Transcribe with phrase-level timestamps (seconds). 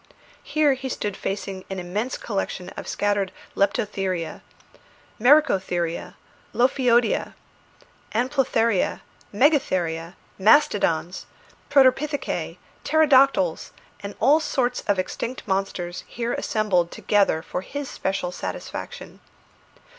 [0.41, 4.41] Here he stood facing an immense collection of scattered leptotheria,
[5.19, 6.15] mericotheria,
[6.55, 7.35] lophiodia,
[8.15, 9.01] anoplotheria,
[9.31, 11.27] megatheria, mastodons,
[11.69, 13.69] protopithecæ, pterodactyles,
[13.99, 19.19] and all sorts of extinct monsters here assembled together for his special satisfaction.